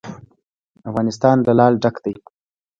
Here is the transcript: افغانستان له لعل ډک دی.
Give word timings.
افغانستان 0.89 1.37
له 1.45 1.51
لعل 1.57 1.73
ډک 1.83 1.95
دی. 2.05 2.13